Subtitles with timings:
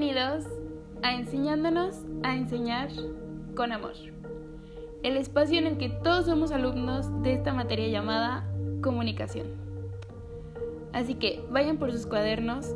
[0.00, 0.46] Bienvenidos
[1.02, 2.88] a Enseñándonos a Enseñar
[3.54, 3.92] con Amor,
[5.02, 8.50] el espacio en el que todos somos alumnos de esta materia llamada
[8.80, 9.48] comunicación.
[10.94, 12.74] Así que vayan por sus cuadernos,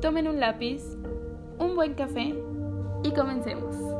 [0.00, 0.96] tomen un lápiz,
[1.58, 2.36] un buen café
[3.02, 3.99] y comencemos.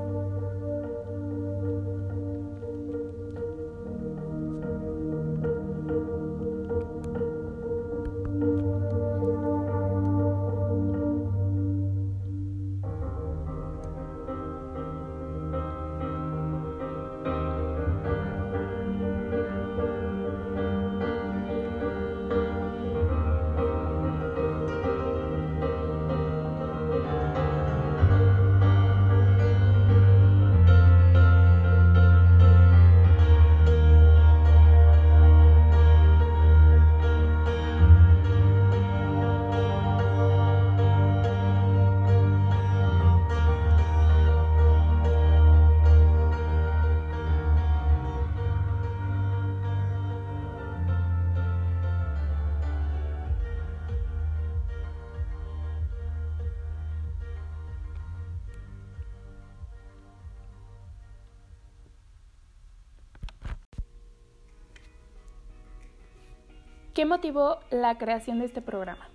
[67.01, 69.09] ¿Qué motivó la creación de este programa?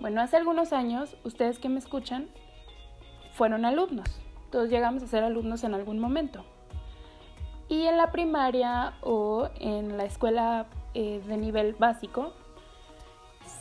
[0.00, 2.26] Bueno, hace algunos años, ustedes que me escuchan,
[3.34, 4.20] fueron alumnos.
[4.50, 6.44] Todos llegamos a ser alumnos en algún momento.
[7.68, 12.32] Y en la primaria o en la escuela eh, de nivel básico,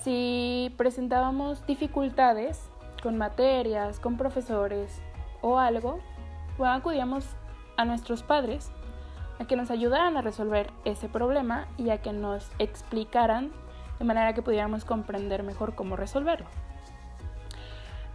[0.01, 2.71] si presentábamos dificultades
[3.03, 4.99] con materias, con profesores
[5.41, 5.99] o algo,
[6.57, 7.35] bueno, acudíamos
[7.77, 8.71] a nuestros padres
[9.39, 13.51] a que nos ayudaran a resolver ese problema y a que nos explicaran
[13.97, 16.47] de manera que pudiéramos comprender mejor cómo resolverlo.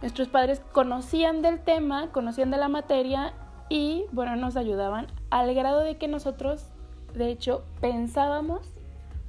[0.01, 3.33] Nuestros padres conocían del tema, conocían de la materia
[3.69, 6.69] y bueno, nos ayudaban al grado de que nosotros,
[7.13, 8.73] de hecho, pensábamos,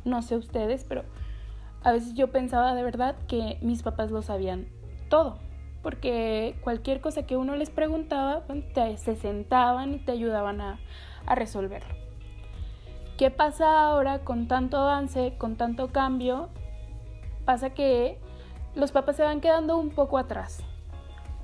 [0.04, 1.04] no sé ustedes, pero
[1.82, 4.66] a veces yo pensaba de verdad que mis papás lo sabían
[5.08, 5.38] todo,
[5.82, 8.42] porque cualquier cosa que uno les preguntaba,
[8.96, 10.78] se sentaban y te ayudaban a,
[11.26, 11.94] a resolverlo.
[13.16, 16.48] ¿Qué pasa ahora con tanto avance, con tanto cambio?
[17.44, 18.18] Pasa que
[18.74, 20.62] los papás se van quedando un poco atrás,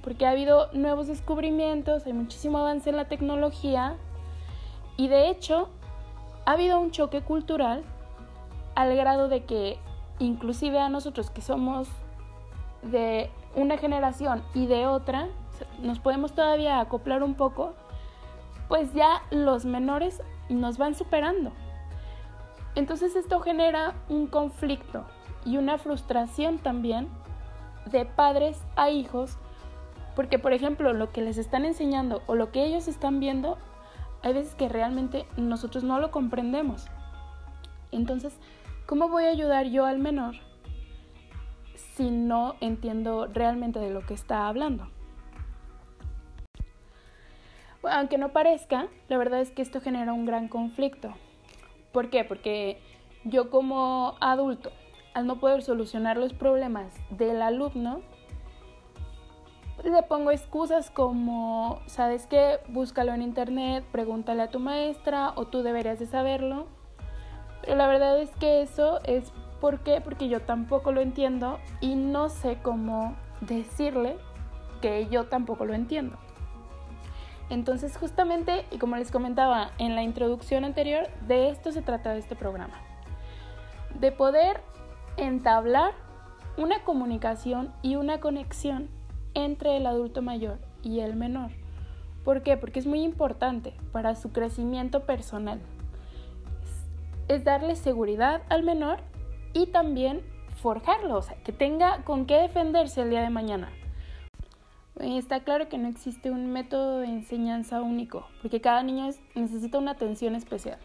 [0.03, 3.97] porque ha habido nuevos descubrimientos, hay muchísimo avance en la tecnología
[4.97, 5.71] y de hecho
[6.45, 7.85] ha habido un choque cultural
[8.75, 9.79] al grado de que
[10.19, 11.89] inclusive a nosotros que somos
[12.83, 15.29] de una generación y de otra,
[15.81, 17.75] nos podemos todavía acoplar un poco,
[18.73, 21.53] pues ya los menores nos van superando.
[22.75, 25.05] Entonces esto genera un conflicto
[25.45, 27.07] y una frustración también
[27.91, 29.37] de padres a hijos,
[30.17, 33.59] porque por ejemplo lo que les están enseñando o lo que ellos están viendo,
[34.23, 36.87] hay veces que realmente nosotros no lo comprendemos.
[37.91, 38.33] Entonces,
[38.87, 40.37] ¿cómo voy a ayudar yo al menor
[41.95, 44.89] si no entiendo realmente de lo que está hablando?
[47.91, 51.15] Aunque no parezca, la verdad es que esto genera un gran conflicto.
[51.93, 52.25] ¿Por qué?
[52.25, 52.81] Porque
[53.25, 54.71] yo como adulto,
[55.15, 58.01] al no poder solucionar los problemas del alumno,
[59.85, 62.61] le pongo excusas como, ¿sabes qué?
[62.69, 66.67] Búscalo en internet, pregúntale a tu maestra o tú deberías de saberlo.
[67.63, 69.33] Pero la verdad es que eso es.
[69.61, 74.17] Porque yo tampoco lo entiendo y no sé cómo decirle
[74.81, 76.19] que yo tampoco lo entiendo.
[77.53, 82.35] Entonces justamente, y como les comentaba en la introducción anterior, de esto se trata este
[82.35, 82.81] programa.
[84.01, 84.63] De poder
[85.19, 85.93] entablar
[86.57, 88.89] una comunicación y una conexión
[89.35, 91.51] entre el adulto mayor y el menor.
[92.25, 92.57] ¿Por qué?
[92.57, 95.61] Porque es muy importante para su crecimiento personal.
[97.29, 99.01] Es darle seguridad al menor
[99.53, 100.23] y también
[100.63, 103.69] forjarlo, o sea, que tenga con qué defenderse el día de mañana.
[105.03, 109.91] Está claro que no existe un método de enseñanza único, porque cada niño necesita una
[109.91, 110.79] atención especial.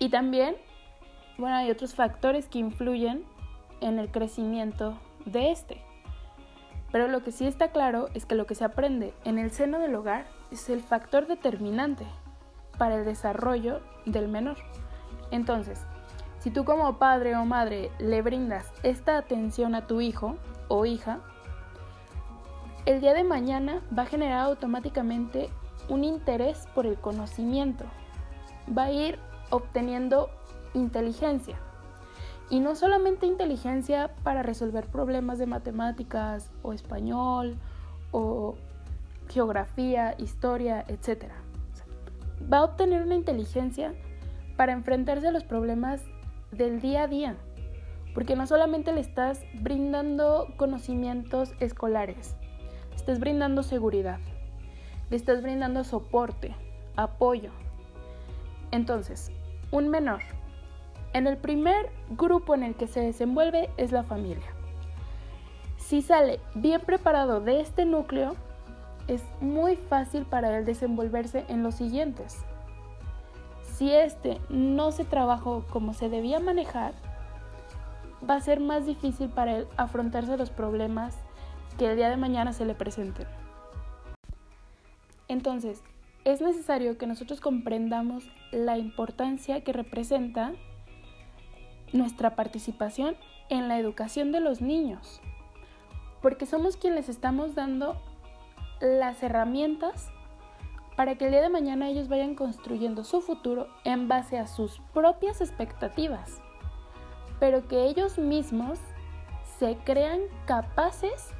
[0.00, 0.56] Y también,
[1.38, 3.22] bueno, hay otros factores que influyen
[3.80, 5.80] en el crecimiento de este.
[6.90, 9.78] Pero lo que sí está claro es que lo que se aprende en el seno
[9.78, 12.06] del hogar es el factor determinante
[12.76, 14.56] para el desarrollo del menor.
[15.30, 15.80] Entonces,
[16.40, 21.20] si tú como padre o madre le brindas esta atención a tu hijo o hija,
[22.86, 25.50] el día de mañana va a generar automáticamente
[25.88, 27.84] un interés por el conocimiento.
[28.76, 29.18] Va a ir
[29.50, 30.30] obteniendo
[30.72, 31.58] inteligencia.
[32.48, 37.56] Y no solamente inteligencia para resolver problemas de matemáticas o español
[38.12, 38.54] o
[39.28, 41.24] geografía, historia, etc.
[42.52, 43.94] Va a obtener una inteligencia
[44.56, 46.02] para enfrentarse a los problemas
[46.52, 47.36] del día a día,
[48.14, 52.36] porque no solamente le estás brindando conocimientos escolares,
[53.06, 54.18] estás brindando seguridad,
[55.10, 56.56] le estás brindando soporte,
[56.96, 57.50] apoyo.
[58.72, 59.30] Entonces,
[59.70, 60.22] un menor
[61.12, 64.48] en el primer grupo en el que se desenvuelve es la familia.
[65.78, 68.34] Si sale bien preparado de este núcleo,
[69.06, 72.38] es muy fácil para él desenvolverse en los siguientes.
[73.74, 76.92] Si este no se trabajó como se debía manejar,
[78.28, 81.16] va a ser más difícil para él afrontarse los problemas
[81.78, 83.26] que el día de mañana se le presenten.
[85.28, 85.82] Entonces,
[86.24, 90.52] es necesario que nosotros comprendamos la importancia que representa
[91.92, 93.16] nuestra participación
[93.48, 95.20] en la educación de los niños,
[96.22, 97.96] porque somos quienes estamos dando
[98.80, 100.10] las herramientas
[100.96, 104.80] para que el día de mañana ellos vayan construyendo su futuro en base a sus
[104.94, 106.40] propias expectativas,
[107.38, 108.78] pero que ellos mismos
[109.58, 111.30] se crean capaces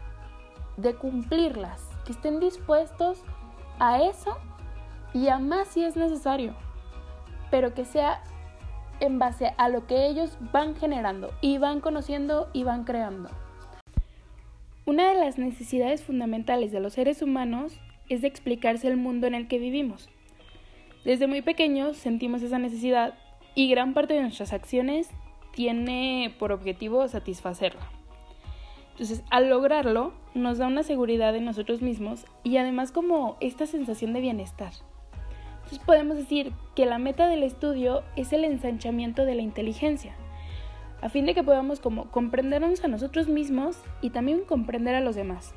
[0.76, 3.23] de cumplirlas, que estén dispuestos
[3.78, 4.37] a eso
[5.14, 6.55] y a más si es necesario,
[7.50, 8.23] pero que sea
[9.00, 13.31] en base a lo que ellos van generando y van conociendo y van creando.
[14.84, 19.34] Una de las necesidades fundamentales de los seres humanos es de explicarse el mundo en
[19.34, 20.08] el que vivimos.
[21.05, 23.14] Desde muy pequeños sentimos esa necesidad
[23.55, 25.08] y gran parte de nuestras acciones
[25.52, 27.81] tiene por objetivo satisfacerla.
[28.96, 34.14] Entonces, al lograrlo, nos da una seguridad en nosotros mismos y además como esta sensación
[34.14, 34.72] de bienestar.
[35.56, 40.14] Entonces podemos decir que la meta del estudio es el ensanchamiento de la inteligencia,
[41.02, 45.14] a fin de que podamos como comprendernos a nosotros mismos y también comprender a los
[45.14, 45.54] demás.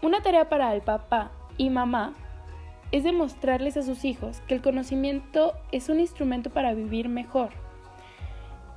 [0.00, 2.14] una tarea para el papá y mamá
[2.90, 7.50] es demostrarles a sus hijos que el conocimiento es un instrumento para vivir mejor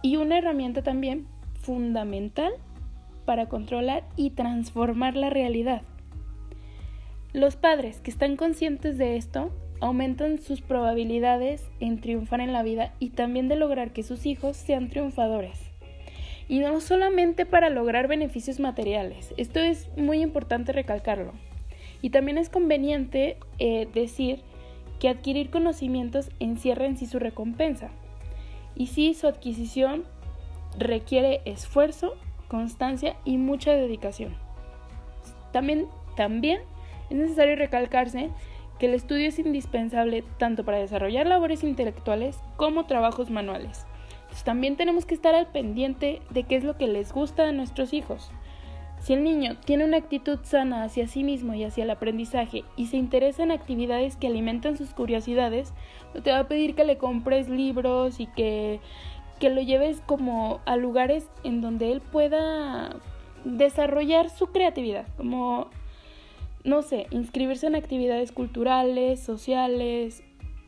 [0.01, 1.27] y una herramienta también
[1.61, 2.51] fundamental
[3.25, 5.81] para controlar y transformar la realidad.
[7.33, 9.51] Los padres que están conscientes de esto
[9.81, 14.55] aumentan sus probabilidades en triunfar en la vida y también de lograr que sus hijos
[14.55, 15.59] sean triunfadores.
[16.47, 21.33] Y no solamente para lograr beneficios materiales, esto es muy importante recalcarlo.
[22.01, 24.43] Y también es conveniente eh, decir
[24.99, 27.89] que adquirir conocimientos encierra en sí su recompensa.
[28.75, 30.03] Y sí, su adquisición
[30.77, 32.15] requiere esfuerzo,
[32.47, 34.35] constancia y mucha dedicación.
[35.51, 36.61] También, también
[37.09, 38.29] es necesario recalcarse
[38.79, 43.85] que el estudio es indispensable tanto para desarrollar labores intelectuales como trabajos manuales.
[44.43, 47.93] también tenemos que estar al pendiente de qué es lo que les gusta a nuestros
[47.93, 48.31] hijos.
[48.99, 52.87] Si el niño tiene una actitud sana hacia sí mismo y hacia el aprendizaje y
[52.87, 55.73] se interesa en actividades que alimentan sus curiosidades,
[56.13, 58.79] no te va a pedir que le compres libros y que,
[59.39, 62.95] que lo lleves como a lugares en donde él pueda
[63.43, 65.69] desarrollar su creatividad, como
[66.63, 70.23] no sé, inscribirse en actividades culturales, sociales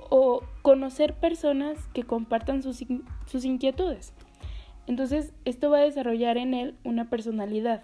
[0.10, 2.86] o conocer personas que compartan sus,
[3.26, 4.14] sus inquietudes.
[4.86, 7.84] Entonces, esto va a desarrollar en él una personalidad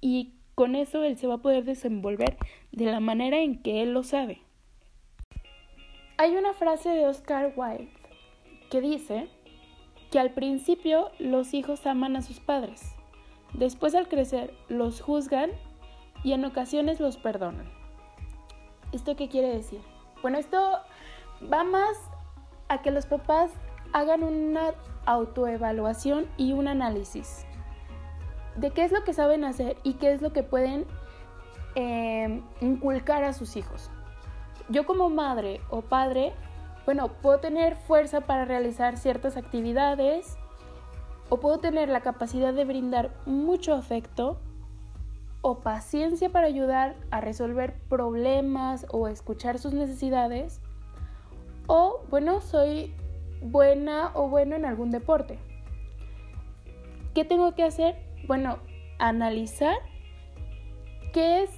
[0.00, 2.36] y con eso él se va a poder desenvolver
[2.70, 4.42] de la manera en que él lo sabe.
[6.18, 7.88] Hay una frase de Oscar Wilde
[8.70, 9.28] que dice
[10.14, 12.94] que al principio los hijos aman a sus padres,
[13.52, 15.50] después al crecer los juzgan
[16.22, 17.68] y en ocasiones los perdonan.
[18.92, 19.80] ¿Esto qué quiere decir?
[20.22, 20.78] Bueno, esto
[21.52, 21.98] va más
[22.68, 23.50] a que los papás
[23.92, 27.44] hagan una autoevaluación y un análisis
[28.54, 30.86] de qué es lo que saben hacer y qué es lo que pueden
[31.74, 33.90] em, inculcar a sus hijos.
[34.68, 36.32] Yo como madre o padre,
[36.84, 40.36] bueno, puedo tener fuerza para realizar ciertas actividades
[41.30, 44.38] o puedo tener la capacidad de brindar mucho afecto
[45.40, 50.60] o paciencia para ayudar a resolver problemas o escuchar sus necesidades.
[51.66, 52.94] O, bueno, soy
[53.42, 55.38] buena o bueno en algún deporte.
[57.14, 57.96] ¿Qué tengo que hacer?
[58.26, 58.58] Bueno,
[58.98, 59.76] analizar
[61.12, 61.50] qué es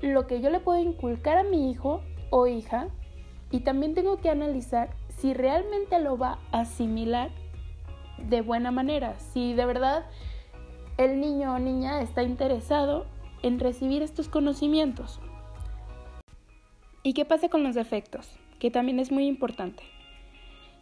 [0.00, 2.88] lo que yo le puedo inculcar a mi hijo o hija
[3.54, 7.30] y también tengo que analizar si realmente lo va a asimilar
[8.18, 10.06] de buena manera, si de verdad
[10.98, 13.06] el niño o niña está interesado
[13.42, 15.20] en recibir estos conocimientos.
[17.04, 18.40] ¿Y qué pasa con los defectos?
[18.58, 19.84] Que también es muy importante.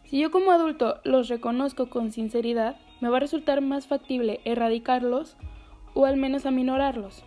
[0.05, 5.37] Si yo como adulto los reconozco con sinceridad, me va a resultar más factible erradicarlos
[5.93, 7.23] o al menos aminorarlos.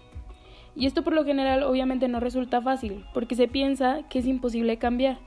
[0.75, 4.79] Y esto por lo general obviamente no resulta fácil, porque se piensa que es imposible
[4.79, 5.21] cambiar.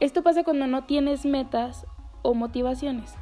[0.00, 1.86] Esto pasa cuando no tienes metas
[2.22, 3.14] o motivaciones.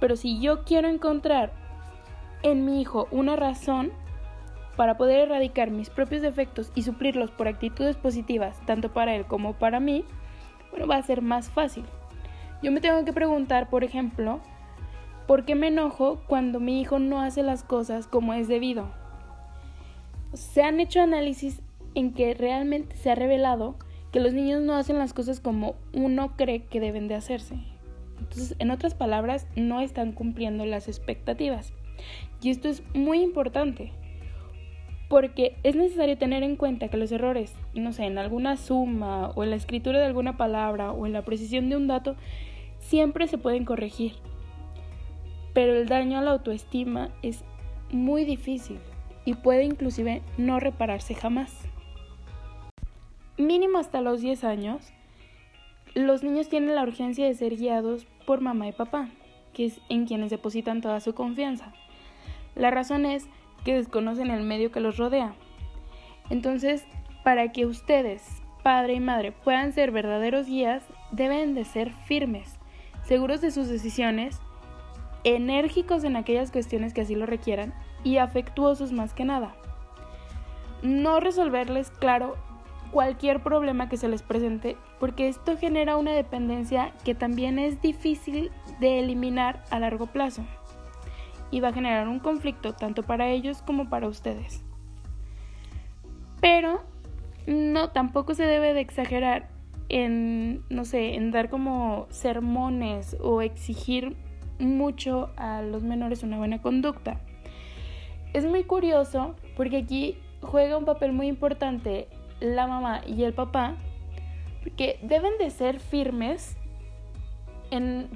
[0.00, 1.52] Pero si yo quiero encontrar
[2.42, 3.92] en mi hijo una razón
[4.76, 9.52] para poder erradicar mis propios defectos y suplirlos por actitudes positivas, tanto para él como
[9.52, 10.04] para mí,
[10.70, 11.84] bueno, va a ser más fácil.
[12.62, 14.40] Yo me tengo que preguntar, por ejemplo,
[15.26, 18.88] ¿por qué me enojo cuando mi hijo no hace las cosas como es debido?
[20.32, 21.60] Se han hecho análisis
[21.94, 23.76] en que realmente se ha revelado
[24.14, 27.56] que los niños no hacen las cosas como uno cree que deben de hacerse.
[28.20, 31.72] Entonces, en otras palabras, no están cumpliendo las expectativas.
[32.40, 33.90] Y esto es muy importante,
[35.08, 39.42] porque es necesario tener en cuenta que los errores, no sé, en alguna suma o
[39.42, 42.14] en la escritura de alguna palabra o en la precisión de un dato,
[42.78, 44.12] siempre se pueden corregir.
[45.54, 47.42] Pero el daño a la autoestima es
[47.90, 48.78] muy difícil
[49.24, 51.68] y puede inclusive no repararse jamás.
[53.36, 54.92] Mínimo hasta los 10 años,
[55.94, 59.08] los niños tienen la urgencia de ser guiados por mamá y papá,
[59.52, 61.72] que es en quienes depositan toda su confianza.
[62.54, 63.26] La razón es
[63.64, 65.34] que desconocen el medio que los rodea.
[66.30, 66.86] Entonces,
[67.24, 68.22] para que ustedes,
[68.62, 72.56] padre y madre, puedan ser verdaderos guías, deben de ser firmes,
[73.02, 74.40] seguros de sus decisiones,
[75.24, 77.74] enérgicos en aquellas cuestiones que así lo requieran
[78.04, 79.56] y afectuosos más que nada.
[80.82, 82.36] No resolverles, claro,
[82.94, 88.52] cualquier problema que se les presente, porque esto genera una dependencia que también es difícil
[88.78, 90.44] de eliminar a largo plazo
[91.50, 94.62] y va a generar un conflicto tanto para ellos como para ustedes.
[96.40, 96.84] Pero
[97.48, 99.48] no, tampoco se debe de exagerar
[99.88, 104.16] en, no sé, en dar como sermones o exigir
[104.60, 107.20] mucho a los menores una buena conducta.
[108.34, 112.06] Es muy curioso porque aquí juega un papel muy importante
[112.44, 113.74] la mamá y el papá,
[114.62, 116.56] porque deben de ser firmes
[117.70, 118.08] en,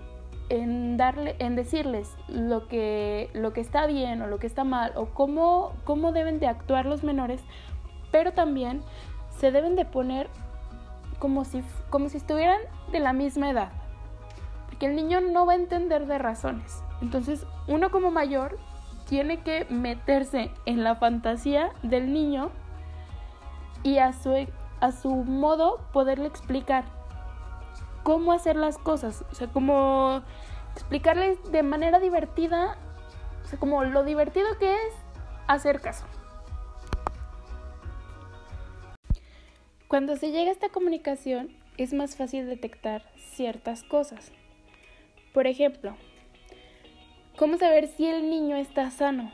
[0.96, 5.06] darle, en decirles lo que, lo que está bien o lo que está mal o
[5.06, 7.42] cómo, cómo deben de actuar los menores,
[8.10, 8.82] pero también
[9.38, 10.28] se deben de poner
[11.18, 12.60] como si, como si estuvieran
[12.92, 13.72] de la misma edad,
[14.66, 16.82] porque el niño no va a entender de razones.
[17.02, 18.58] Entonces, uno como mayor
[19.08, 22.50] tiene que meterse en la fantasía del niño
[23.82, 24.46] y a su,
[24.80, 26.84] a su modo poderle explicar
[28.02, 30.22] cómo hacer las cosas, o sea, como
[30.72, 32.78] explicarles de manera divertida,
[33.44, 34.94] o sea, como lo divertido que es
[35.46, 36.06] hacer caso.
[39.88, 44.32] Cuando se llega a esta comunicación es más fácil detectar ciertas cosas.
[45.32, 45.96] Por ejemplo,
[47.38, 49.30] ¿cómo saber si el niño está sano?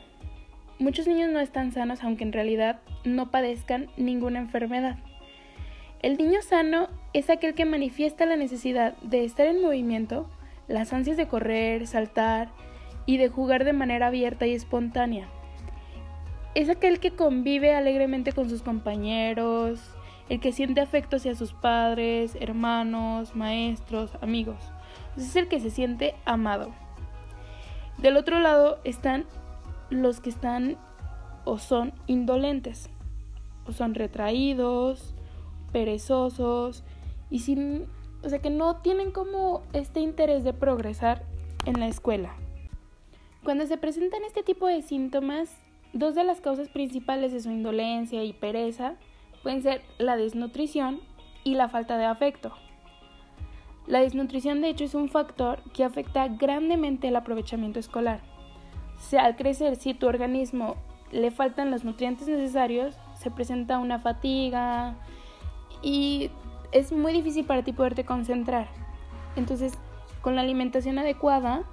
[0.77, 4.97] Muchos niños no están sanos aunque en realidad no padezcan ninguna enfermedad.
[6.01, 10.29] El niño sano es aquel que manifiesta la necesidad de estar en movimiento,
[10.67, 12.49] las ansias de correr, saltar
[13.05, 15.29] y de jugar de manera abierta y espontánea.
[16.55, 19.79] Es aquel que convive alegremente con sus compañeros,
[20.27, 24.57] el que siente afecto hacia sus padres, hermanos, maestros, amigos.
[25.15, 26.73] Es el que se siente amado.
[27.97, 29.25] Del otro lado están
[29.89, 30.77] los que están
[31.43, 32.89] o son indolentes,
[33.67, 35.13] o son retraídos,
[35.71, 36.83] perezosos
[37.29, 37.85] y sin,
[38.23, 41.23] o sea que no tienen como este interés de progresar
[41.65, 42.35] en la escuela.
[43.43, 45.55] Cuando se presentan este tipo de síntomas,
[45.93, 48.95] dos de las causas principales de su indolencia y pereza
[49.43, 50.99] pueden ser la desnutrición
[51.43, 52.53] y la falta de afecto.
[53.85, 58.34] La desnutrición de hecho es un factor que afecta grandemente el aprovechamiento escolar
[58.99, 60.75] si al crecer, si tu organismo
[61.11, 64.95] le faltan los nutrientes necesarios, se presenta una fatiga
[65.81, 66.29] y
[66.71, 68.67] es muy difícil para ti poderte concentrar.
[69.35, 69.73] Entonces,
[70.21, 71.63] con la alimentación adecuada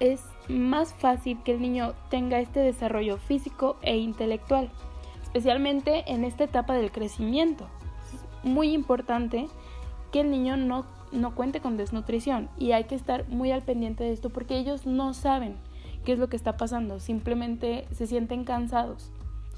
[0.00, 4.70] es más fácil que el niño tenga este desarrollo físico e intelectual,
[5.22, 7.66] especialmente en esta etapa del crecimiento.
[8.12, 9.48] Es muy importante
[10.10, 14.04] que el niño no, no cuente con desnutrición y hay que estar muy al pendiente
[14.04, 15.56] de esto porque ellos no saben
[16.04, 19.10] qué es lo que está pasando, simplemente se sienten cansados.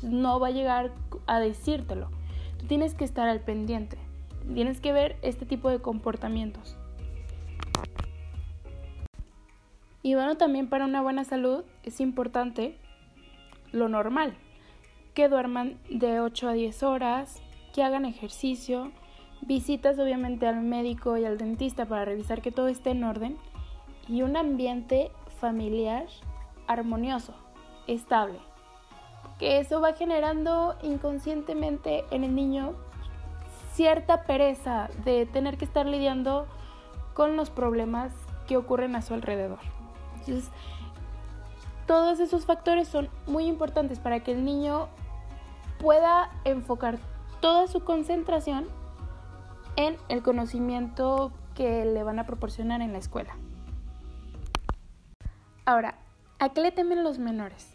[0.02, 0.92] No va a llegar
[1.26, 2.10] a decírtelo.
[2.58, 3.98] Tú tienes que estar al pendiente.
[4.52, 6.76] Tienes que ver este tipo de comportamientos.
[10.02, 12.76] Y bueno, también para una buena salud es importante
[13.72, 14.34] lo normal.
[15.14, 17.40] Que duerman de 8 a 10 horas,
[17.72, 18.92] que hagan ejercicio,
[19.40, 23.36] visitas obviamente al médico y al dentista para revisar que todo esté en orden
[24.08, 25.10] y un ambiente
[25.40, 26.06] familiar
[26.66, 27.34] armonioso,
[27.86, 28.38] estable.
[29.38, 32.74] Que eso va generando inconscientemente en el niño
[33.72, 36.46] cierta pereza de tener que estar lidiando
[37.14, 38.12] con los problemas
[38.46, 39.58] que ocurren a su alrededor.
[40.20, 40.50] Entonces,
[41.86, 44.88] todos esos factores son muy importantes para que el niño
[45.78, 46.98] pueda enfocar
[47.40, 48.68] toda su concentración
[49.76, 53.36] en el conocimiento que le van a proporcionar en la escuela.
[55.66, 55.96] Ahora,
[56.38, 57.74] ¿a qué le temen los menores?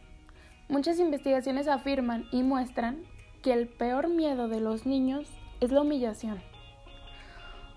[0.68, 3.04] Muchas investigaciones afirman y muestran
[3.42, 5.28] que el peor miedo de los niños
[5.62, 6.42] es la humillación.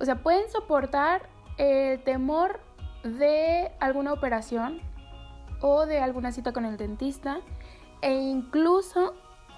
[0.01, 2.61] O sea, pueden soportar el temor
[3.05, 4.81] de alguna operación
[5.61, 7.41] o de alguna cita con el dentista
[8.01, 9.15] e incluso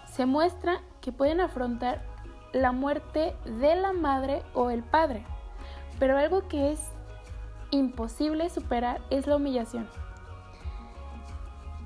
[0.06, 2.02] se muestra que pueden afrontar
[2.52, 5.24] la muerte de la madre o el padre.
[5.98, 6.80] Pero algo que es
[7.70, 9.88] imposible superar es la humillación.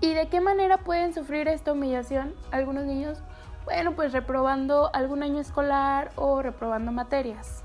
[0.00, 3.20] ¿Y de qué manera pueden sufrir esta humillación algunos niños?
[3.64, 7.64] Bueno, pues reprobando algún año escolar o reprobando materias.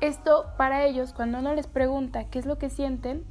[0.00, 3.24] Esto para ellos, cuando uno les pregunta qué es lo que sienten,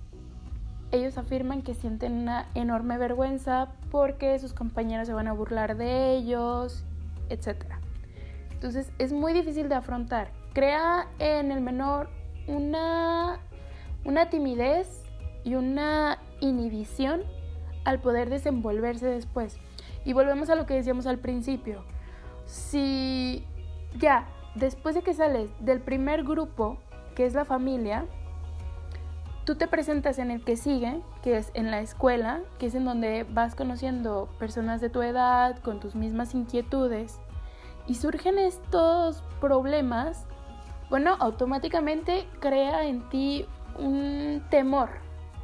[0.92, 6.16] ellos afirman que sienten una enorme vergüenza porque sus compañeros se van a burlar de
[6.16, 6.84] ellos,
[7.30, 7.64] etc.
[8.52, 10.32] Entonces es muy difícil de afrontar.
[10.54, 12.10] Crea en el menor
[12.48, 13.40] una,
[14.04, 15.04] una timidez
[15.44, 17.24] y una inhibición
[17.86, 19.58] al poder desenvolverse después.
[20.06, 21.84] Y volvemos a lo que decíamos al principio.
[22.46, 23.46] Si
[23.98, 26.78] ya, después de que sales del primer grupo,
[27.16, 28.06] que es la familia,
[29.46, 32.86] tú te presentas en el que sigue, que es en la escuela, que es en
[32.86, 37.20] donde vas conociendo personas de tu edad, con tus mismas inquietudes,
[37.88, 40.26] y surgen estos problemas,
[40.90, 43.46] bueno, automáticamente crea en ti
[43.78, 44.90] un temor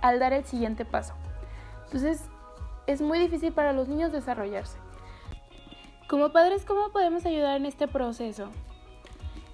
[0.02, 1.14] al dar el siguiente paso.
[1.90, 2.30] Entonces,
[2.86, 4.78] es muy difícil para los niños desarrollarse.
[6.08, 8.50] Como padres, ¿cómo podemos ayudar en este proceso?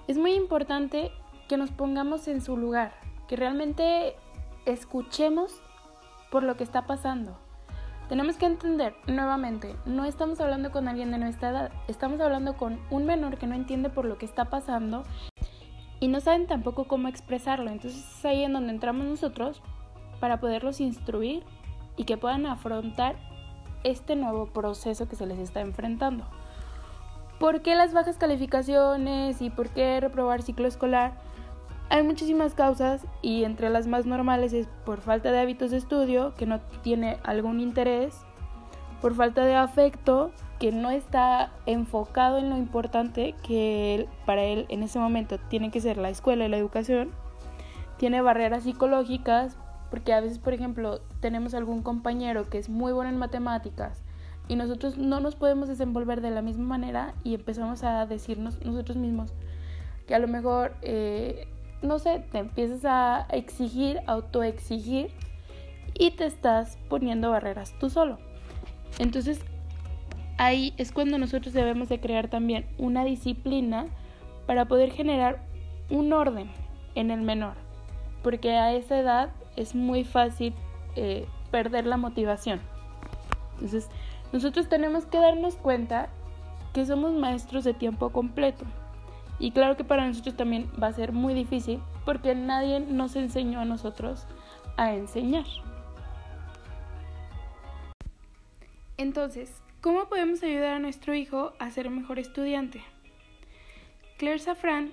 [0.09, 1.11] Es muy importante
[1.47, 2.91] que nos pongamos en su lugar,
[3.29, 4.17] que realmente
[4.65, 5.61] escuchemos
[6.29, 7.37] por lo que está pasando.
[8.09, 12.81] Tenemos que entender nuevamente, no estamos hablando con alguien de nuestra edad, estamos hablando con
[12.91, 15.03] un menor que no entiende por lo que está pasando
[16.01, 17.71] y no saben tampoco cómo expresarlo.
[17.71, 19.61] Entonces es ahí en donde entramos nosotros
[20.19, 21.43] para poderlos instruir
[21.97, 23.15] y que puedan afrontar
[23.83, 26.25] este nuevo proceso que se les está enfrentando.
[27.39, 31.13] ¿Por qué las bajas calificaciones y por qué reprobar ciclo escolar?
[31.89, 36.33] Hay muchísimas causas y entre las más normales es por falta de hábitos de estudio,
[36.35, 38.15] que no tiene algún interés,
[39.01, 44.81] por falta de afecto, que no está enfocado en lo importante que para él en
[44.81, 47.11] ese momento tiene que ser la escuela y la educación,
[47.97, 49.57] tiene barreras psicológicas
[49.95, 54.03] porque a veces, por ejemplo, tenemos algún compañero que es muy bueno en matemáticas
[54.49, 58.97] y nosotros no nos podemos desenvolver de la misma manera y empezamos a decirnos nosotros
[58.97, 59.31] mismos
[60.05, 61.47] que a lo mejor, eh,
[61.81, 65.11] no sé, te empiezas a exigir, autoexigir
[65.97, 68.17] y te estás poniendo barreras tú solo.
[68.99, 69.39] Entonces,
[70.37, 73.85] ahí es cuando nosotros debemos de crear también una disciplina
[74.45, 75.39] para poder generar
[75.89, 76.49] un orden
[76.95, 77.53] en el menor,
[78.23, 80.53] porque a esa edad es muy fácil
[80.95, 82.61] eh, perder la motivación.
[83.53, 83.89] Entonces,
[84.33, 86.09] nosotros tenemos que darnos cuenta
[86.73, 88.65] que somos maestros de tiempo completo.
[89.39, 93.59] Y claro que para nosotros también va a ser muy difícil porque nadie nos enseñó
[93.59, 94.25] a nosotros
[94.77, 95.45] a enseñar.
[98.97, 102.81] Entonces, ¿cómo podemos ayudar a nuestro hijo a ser mejor estudiante?
[104.17, 104.91] Claire Safran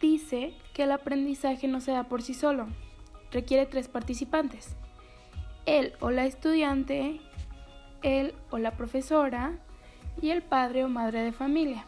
[0.00, 2.66] dice que el aprendizaje no se da por sí solo,
[3.32, 4.76] requiere tres participantes.
[5.66, 7.20] Él o la estudiante,
[8.02, 9.52] él o la profesora
[10.20, 11.86] y el padre o madre de familia.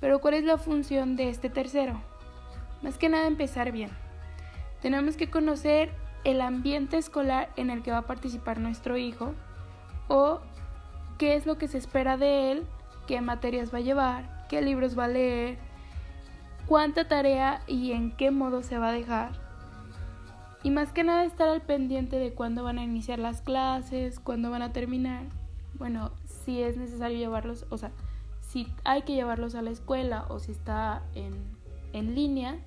[0.00, 2.00] Pero ¿cuál es la función de este tercero?
[2.82, 3.90] Más que nada empezar bien.
[4.80, 5.90] Tenemos que conocer
[6.24, 9.34] el ambiente escolar en el que va a participar nuestro hijo
[10.08, 10.40] o
[11.18, 12.66] qué es lo que se espera de él,
[13.06, 15.58] qué materias va a llevar, qué libros va a leer,
[16.66, 19.47] cuánta tarea y en qué modo se va a dejar
[20.62, 24.50] y más que nada estar al pendiente de cuándo van a iniciar las clases, cuándo
[24.50, 25.24] van a terminar.
[25.74, 27.92] Bueno, si es necesario llevarlos, o sea,
[28.40, 31.32] si hay que llevarlos a la escuela o si está en,
[31.92, 32.58] en línea,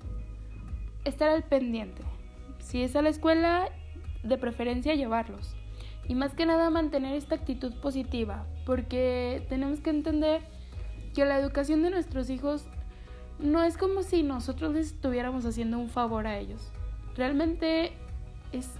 [1.04, 2.02] estar al pendiente.
[2.60, 3.68] Si es a la escuela,
[4.22, 5.54] de preferencia llevarlos.
[6.08, 10.42] Y más que nada mantener esta actitud positiva, porque tenemos que entender
[11.14, 12.66] que la educación de nuestros hijos
[13.38, 16.72] no es como si nosotros les estuviéramos haciendo un favor a ellos.
[17.16, 17.92] Realmente
[18.52, 18.70] es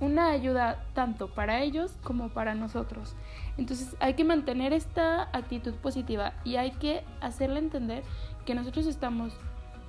[0.00, 3.14] una ayuda tanto para ellos como para nosotros.
[3.56, 8.02] Entonces hay que mantener esta actitud positiva y hay que hacerle entender
[8.44, 9.32] que nosotros estamos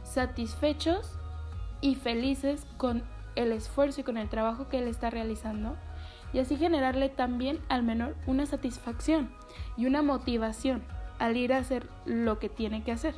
[0.03, 1.17] satisfechos
[1.81, 3.03] y felices con
[3.35, 5.75] el esfuerzo y con el trabajo que él está realizando
[6.31, 9.31] y así generarle también al menor una satisfacción
[9.77, 10.83] y una motivación
[11.19, 13.15] al ir a hacer lo que tiene que hacer.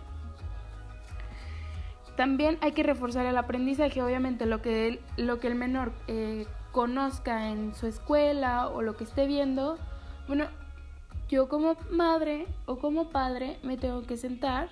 [2.16, 7.50] También hay que reforzar el aprendizaje, obviamente lo que, lo que el menor eh, conozca
[7.50, 9.78] en su escuela o lo que esté viendo.
[10.28, 10.48] Bueno,
[11.28, 14.70] yo como madre o como padre me tengo que sentar.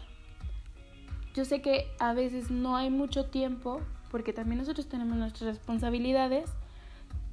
[1.34, 6.52] Yo sé que a veces no hay mucho tiempo porque también nosotros tenemos nuestras responsabilidades,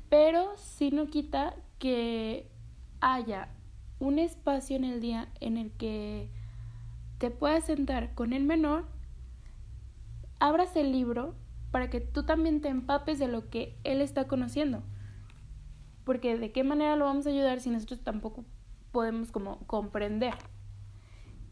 [0.09, 2.51] pero sí no quita que
[3.01, 3.49] haya
[3.99, 6.31] un espacio en el día en el que
[7.19, 8.87] te puedas sentar con el menor,
[10.41, 11.35] abras el libro
[11.71, 14.83] para que tú también te empapes de lo que él está conociendo.
[16.05, 18.45] Porque de qué manera lo vamos a ayudar si nosotros tampoco
[18.91, 20.35] podemos como comprender.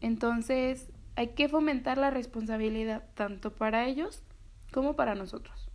[0.01, 4.23] Entonces hay que fomentar la responsabilidad tanto para ellos
[4.73, 5.69] como para nosotros.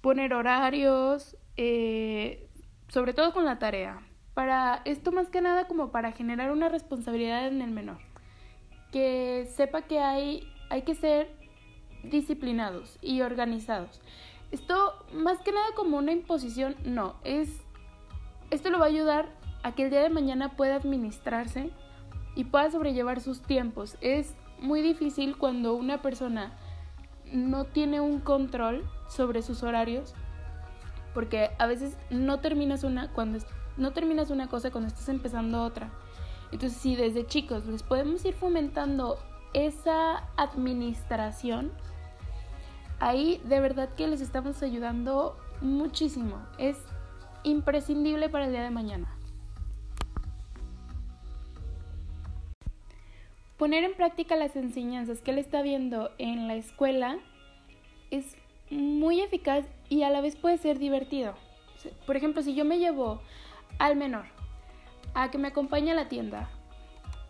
[0.00, 2.48] Poner horarios, eh,
[2.88, 4.00] sobre todo con la tarea.
[4.34, 7.98] Para esto más que nada como para generar una responsabilidad en el menor.
[8.92, 11.43] Que sepa que hay, hay que ser
[12.10, 14.00] disciplinados y organizados.
[14.50, 17.60] Esto más que nada como una imposición, no, es
[18.50, 19.28] esto lo va a ayudar
[19.62, 21.70] a que el día de mañana pueda administrarse
[22.36, 23.96] y pueda sobrellevar sus tiempos.
[24.00, 26.52] Es muy difícil cuando una persona
[27.32, 30.14] no tiene un control sobre sus horarios
[31.14, 33.38] porque a veces no terminas una cuando
[33.76, 35.90] no terminas una cosa cuando estás empezando otra.
[36.52, 39.18] Entonces, si desde chicos les podemos ir fomentando
[39.52, 41.72] esa administración,
[43.00, 46.44] ahí de verdad que les estamos ayudando muchísimo.
[46.58, 46.78] Es
[47.42, 49.08] imprescindible para el día de mañana.
[53.56, 57.18] Poner en práctica las enseñanzas que él está viendo en la escuela
[58.10, 58.36] es
[58.70, 61.34] muy eficaz y a la vez puede ser divertido.
[62.06, 63.20] Por ejemplo, si yo me llevo
[63.78, 64.24] al menor
[65.14, 66.48] a que me acompañe a la tienda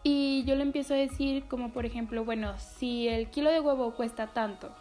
[0.02, 3.94] y yo le empiezo a decir como por ejemplo, bueno, si el kilo de huevo
[3.94, 4.74] cuesta tanto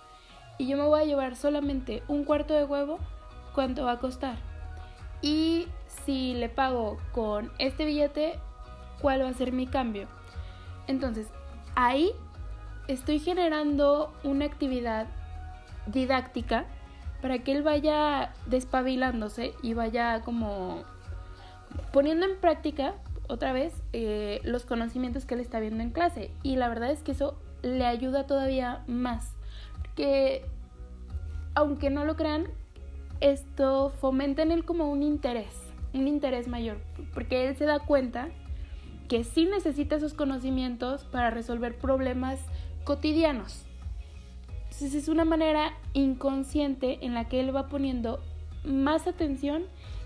[0.57, 2.99] y yo me voy a llevar solamente un cuarto de huevo,
[3.53, 4.37] ¿cuánto va a costar?
[5.21, 5.67] Y
[6.05, 8.39] si le pago con este billete,
[9.01, 10.07] ¿cuál va a ser mi cambio?
[10.87, 11.27] Entonces,
[11.75, 12.11] ahí
[12.87, 15.07] estoy generando una actividad
[15.87, 16.65] didáctica
[17.21, 20.83] para que él vaya despabilándose y vaya como
[21.91, 22.95] poniendo en práctica
[23.27, 26.31] otra vez eh, los conocimientos que él está viendo en clase.
[26.43, 29.33] Y la verdad es que eso le ayuda todavía más.
[29.95, 30.43] Porque
[31.53, 32.47] aunque no lo crean,
[33.19, 35.55] esto fomenta en él como un interés,
[35.93, 36.77] un interés mayor.
[37.13, 38.29] Porque él se da cuenta
[39.07, 42.39] que sí necesita esos conocimientos para resolver problemas
[42.85, 43.65] cotidianos.
[44.63, 48.19] Entonces es una manera inconsciente en la que él va poniendo
[48.65, 49.65] más atención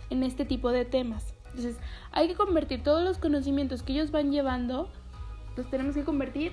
[0.10, 1.34] en este tipo de temas.
[1.46, 1.78] Entonces
[2.12, 4.90] hay que convertir todos los conocimientos que ellos van llevando,
[5.56, 6.52] los tenemos que convertir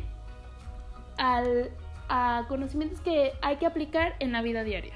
[1.19, 1.71] al,
[2.17, 4.95] a conocimientos que hay que aplicar en la vida diaria.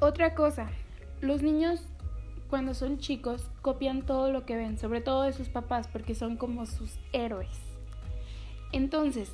[0.00, 0.70] Otra cosa,
[1.20, 1.82] los niños
[2.48, 6.38] cuando son chicos copian todo lo que ven, sobre todo de sus papás, porque son
[6.38, 7.60] como sus héroes.
[8.72, 9.30] Entonces,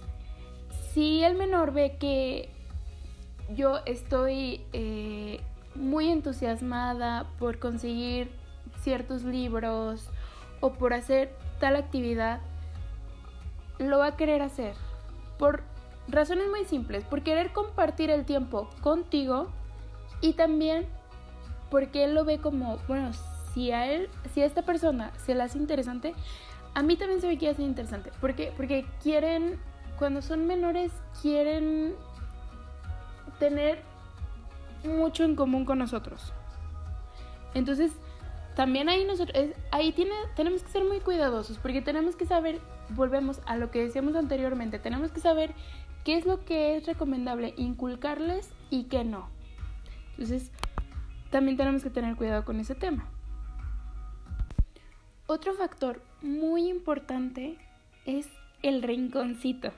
[0.92, 2.50] si el menor ve que
[3.54, 5.38] yo estoy eh,
[5.76, 8.32] muy entusiasmada por conseguir
[8.80, 10.10] ciertos libros
[10.58, 12.40] o por hacer tal actividad,
[13.78, 14.74] lo va a querer hacer.
[15.38, 15.62] Por
[16.08, 19.48] razones muy simples, por querer compartir el tiempo contigo
[20.20, 20.86] y también
[21.70, 23.10] porque él lo ve como, bueno,
[23.52, 26.14] si a él, si a esta persona se le hace interesante,
[26.74, 28.12] a mí también se me quiere hacer interesante.
[28.20, 28.52] ¿Por qué?
[28.56, 29.58] Porque quieren,
[29.98, 31.94] cuando son menores, quieren
[33.38, 33.82] tener
[34.84, 36.32] mucho en común con nosotros.
[37.54, 37.92] Entonces,
[38.54, 39.36] también ahí nosotros,
[39.70, 43.82] ahí tiene, tenemos que ser muy cuidadosos porque tenemos que saber, volvemos a lo que
[43.82, 45.54] decíamos anteriormente, tenemos que saber
[46.04, 49.28] qué es lo que es recomendable inculcarles y qué no.
[50.12, 50.50] Entonces,
[51.30, 53.08] también tenemos que tener cuidado con ese tema.
[55.26, 57.58] Otro factor muy importante
[58.04, 58.28] es
[58.62, 59.72] el rinconcito.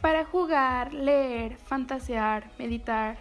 [0.00, 3.18] Para jugar, leer, fantasear, meditar,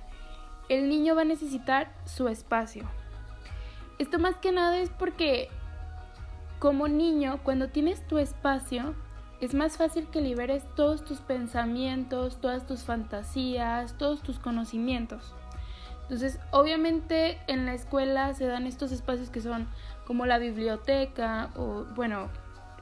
[0.70, 2.88] el niño va a necesitar su espacio.
[3.98, 5.50] Esto más que nada es porque
[6.66, 8.96] como niño, cuando tienes tu espacio,
[9.40, 15.36] es más fácil que liberes todos tus pensamientos, todas tus fantasías, todos tus conocimientos.
[16.02, 19.68] Entonces, obviamente en la escuela se dan estos espacios que son
[20.08, 22.30] como la biblioteca o, bueno,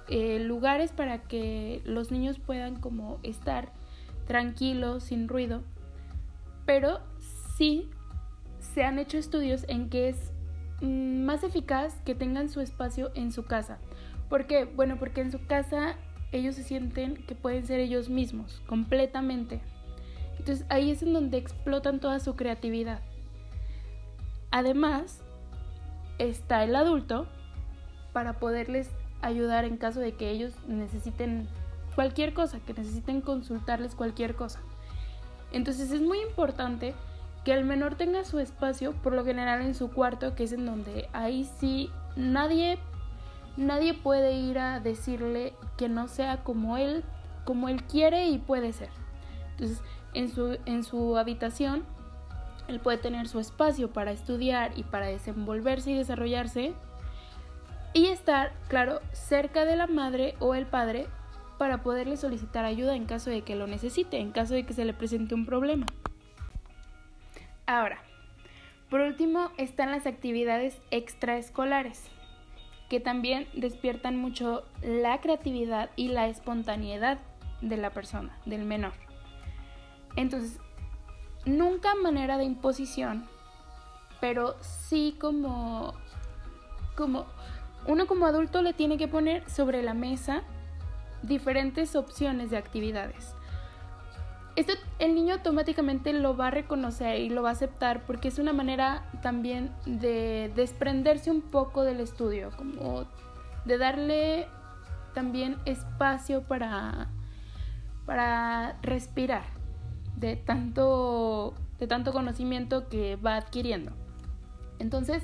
[0.08, 3.74] eh, lugares para que los niños puedan como estar
[4.26, 5.62] tranquilos, sin ruido.
[6.66, 7.02] Pero
[7.58, 7.90] sí
[8.62, 10.33] se han hecho estudios en que es
[10.84, 13.80] más eficaz que tengan su espacio en su casa.
[14.30, 14.66] ¿Por qué?
[14.66, 15.96] Bueno, porque en su casa
[16.32, 19.62] ellos se sienten que pueden ser ellos mismos, completamente.
[20.38, 23.02] Entonces ahí es en donde explotan toda su creatividad.
[24.52, 25.24] Además,
[26.20, 27.28] está el adulto
[28.12, 28.90] para poderles
[29.22, 31.48] ayudar en caso de que ellos necesiten
[31.96, 34.60] cualquier cosa, que necesiten consultarles cualquier cosa.
[35.52, 36.94] Entonces es muy importante
[37.44, 40.66] que el menor tenga su espacio, por lo general en su cuarto, que es en
[40.66, 42.80] donde ahí sí nadie
[43.58, 47.04] nadie puede ir a decirle que no sea como él,
[47.46, 48.90] como él quiere y puede ser.
[49.52, 49.82] Entonces,
[50.14, 51.84] en su, en su habitación,
[52.68, 56.74] él puede tener su espacio para estudiar y para desenvolverse y desarrollarse
[57.94, 61.08] y estar, claro, cerca de la madre o el padre
[61.60, 64.86] para poderle solicitar ayuda en caso de que lo necesite, en caso de que se
[64.86, 65.86] le presente un problema.
[67.74, 67.98] Ahora,
[68.92, 72.04] por último están las actividades extraescolares
[72.88, 77.18] que también despiertan mucho la creatividad y la espontaneidad
[77.62, 78.94] de la persona, del menor.
[80.16, 80.60] Entonces,
[81.46, 83.28] nunca manera de imposición,
[84.22, 85.96] pero sí como,
[86.96, 87.26] como
[87.88, 90.44] uno como adulto le tiene que poner sobre la mesa
[91.24, 93.34] diferentes opciones de actividades.
[94.56, 98.38] Esto el niño automáticamente lo va a reconocer y lo va a aceptar porque es
[98.38, 103.06] una manera también de desprenderse un poco del estudio, como
[103.66, 104.48] de darle
[105.16, 107.10] también espacio para,
[108.06, 109.44] para respirar
[110.18, 113.92] de tanto, de tanto conocimiento que va adquiriendo.
[114.78, 115.24] Entonces,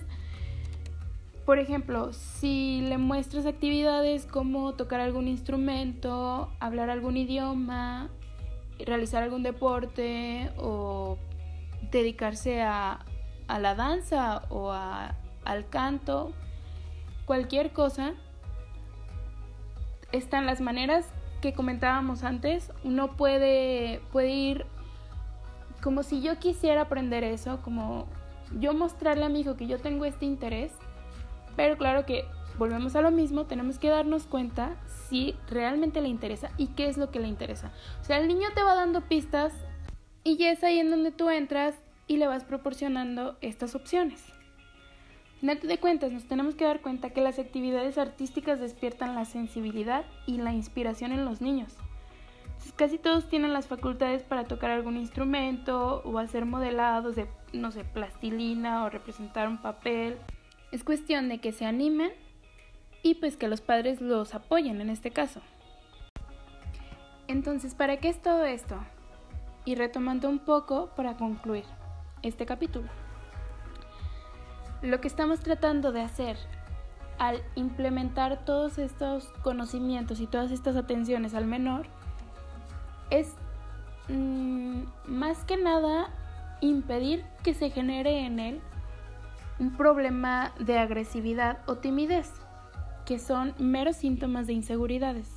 [1.46, 8.10] por ejemplo, si le muestras actividades como tocar algún instrumento, hablar algún idioma,
[8.86, 11.18] realizar algún deporte o
[11.92, 13.06] dedicarse a,
[13.48, 16.34] la danza o al canto,
[17.26, 18.14] cualquier cosa,
[20.12, 21.08] están las maneras
[21.42, 22.72] que comentábamos antes.
[22.84, 24.66] Uno puede, puede ir
[25.82, 28.08] como si yo quisiera aprender eso, como
[28.60, 30.72] yo mostrarle a mi hijo que yo tengo este interés,
[31.56, 32.26] pero claro que
[32.60, 34.76] volvemos a lo mismo, tenemos que darnos cuenta
[35.08, 37.72] si realmente le interesa y qué es lo que le interesa.
[38.02, 39.54] O sea, el niño te va dando pistas
[40.24, 44.24] y ya es ahí en donde tú entras y le vas proporcionando estas opciones.
[45.40, 50.04] Final de cuentas, nos tenemos que dar cuenta que las actividades artísticas despiertan la sensibilidad
[50.28, 51.78] y la inspiración en los niños.
[52.76, 57.86] casi todos tienen las facultades para tocar algún instrumento o hacer modelados de, no sé,
[57.86, 60.18] plastilina o representar un papel.
[60.74, 62.12] Es cuestión de que se animen
[63.04, 65.42] y pues que los padres los apoyen en este caso.
[67.28, 68.76] Entonces, ¿para qué es todo esto?
[69.66, 71.66] Y retomando un poco para concluir
[72.24, 72.90] este capítulo.
[74.82, 76.38] Lo que estamos tratando de hacer
[77.20, 81.86] al implementar todos estos conocimientos y todas estas atenciones al menor
[83.10, 83.34] es
[84.08, 86.10] mm, más que nada
[86.62, 88.62] impedir que se genere en él
[89.60, 92.32] un problema de agresividad o timidez
[93.10, 95.28] que son meros síntomas de inseguridades.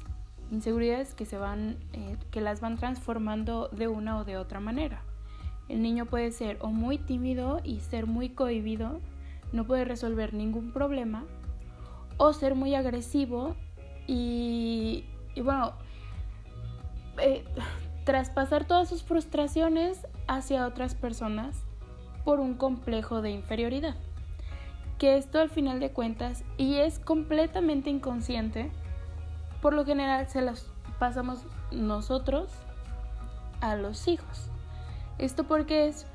[0.51, 5.01] Inseguridades que se van, eh, que las van transformando de una o de otra manera.
[5.71, 9.01] El niño puede ser o muy tímido y ser muy cohibido,
[9.55, 11.25] no puede resolver ningún problema,
[12.19, 13.57] o ser muy agresivo
[14.07, 15.07] y,
[15.43, 15.73] bueno,
[17.23, 17.43] eh,
[18.05, 21.57] traspasar todas sus frustraciones hacia otras personas
[22.23, 23.97] por un complejo de inferioridad
[25.03, 28.71] que esto al final de cuentas, y es completamente inconsciente,
[29.61, 32.53] por lo general se las pasamos nosotros
[33.61, 34.49] a los hijos.
[35.19, 36.07] Esto porque es,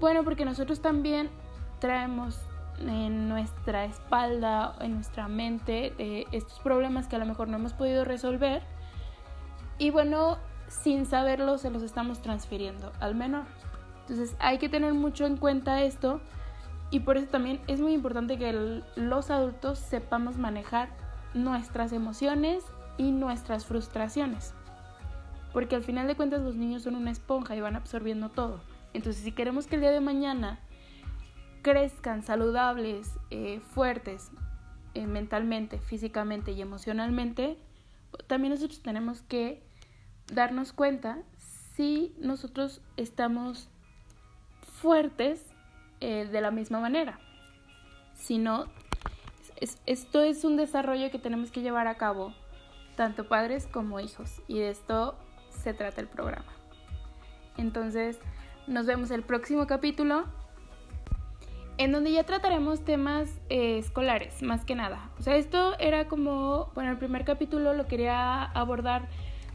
[0.00, 1.30] bueno, porque nosotros también
[1.78, 2.38] traemos
[2.78, 7.72] en nuestra espalda, en nuestra mente, eh, estos problemas que a lo mejor no hemos
[7.72, 8.62] podido resolver.
[9.78, 10.36] Y bueno,
[10.68, 13.44] sin saberlo, se los estamos transfiriendo al menor.
[14.00, 16.20] Entonces hay que tener mucho en cuenta esto
[16.90, 20.90] y por eso también es muy importante que los adultos sepamos manejar
[21.34, 22.64] nuestras emociones
[22.96, 24.54] y nuestras frustraciones.
[25.52, 28.60] Porque al final de cuentas los niños son una esponja y van absorbiendo todo.
[28.94, 30.60] Entonces si queremos que el día de mañana
[31.62, 34.30] crezcan saludables, eh, fuertes,
[34.94, 37.58] eh, mentalmente, físicamente y emocionalmente,
[38.28, 39.62] también nosotros tenemos que
[40.32, 41.18] darnos cuenta
[41.74, 43.68] si nosotros estamos
[44.80, 45.55] fuertes
[46.00, 47.18] eh, de la misma manera.
[48.14, 48.66] Si no,
[49.86, 52.34] esto es un desarrollo que tenemos que llevar a cabo,
[52.96, 55.16] tanto padres como hijos, y de esto
[55.50, 56.52] se trata el programa.
[57.56, 58.18] Entonces,
[58.66, 60.24] nos vemos el próximo capítulo
[61.78, 65.10] en donde ya trataremos temas eh, escolares, más que nada.
[65.18, 69.08] O sea, esto era como, bueno, el primer capítulo lo quería abordar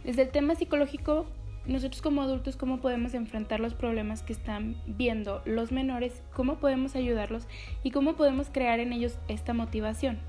[0.03, 1.25] desde el tema psicológico,
[1.65, 6.95] nosotros como adultos, cómo podemos enfrentar los problemas que están viendo los menores, cómo podemos
[6.95, 7.47] ayudarlos
[7.83, 10.19] y cómo podemos crear en ellos esta motivación.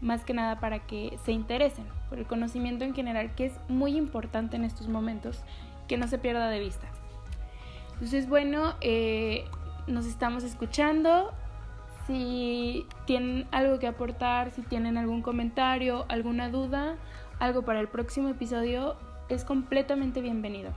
[0.00, 3.96] Más que nada para que se interesen por el conocimiento en general, que es muy
[3.96, 5.42] importante en estos momentos,
[5.86, 6.88] que no se pierda de vista.
[7.94, 9.44] Entonces, bueno, eh,
[9.86, 11.32] nos estamos escuchando.
[12.06, 16.96] Si tienen algo que aportar, si tienen algún comentario, alguna duda,
[17.38, 18.96] algo para el próximo episodio,
[19.30, 20.72] es completamente bienvenido.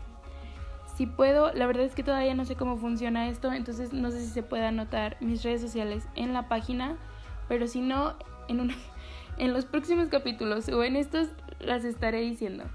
[0.95, 4.21] Si puedo, la verdad es que todavía no sé cómo funciona esto, entonces no sé
[4.21, 6.97] si se puede anotar mis redes sociales en la página,
[7.47, 8.15] pero si no,
[8.47, 8.71] en,
[9.37, 12.65] en los próximos capítulos o en estos las estaré diciendo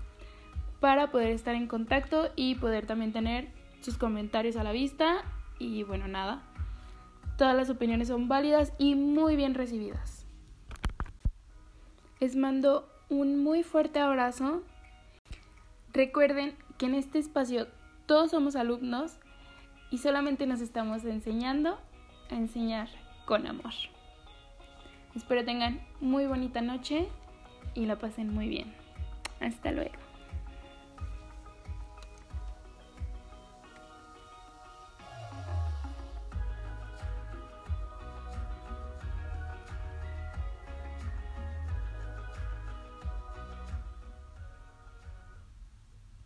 [0.81, 3.49] para poder estar en contacto y poder también tener
[3.81, 5.25] sus comentarios a la vista
[5.59, 6.43] y bueno, nada.
[7.37, 10.27] Todas las opiniones son válidas y muy bien recibidas.
[12.21, 14.63] Les mando un muy fuerte abrazo.
[15.93, 17.67] Recuerden que en este espacio
[18.07, 19.19] todos somos alumnos
[19.91, 21.79] y solamente nos estamos enseñando
[22.31, 22.89] a enseñar
[23.25, 23.73] con amor.
[25.15, 27.09] Espero tengan muy bonita noche
[27.75, 28.73] y la pasen muy bien.
[29.41, 30.08] Hasta luego.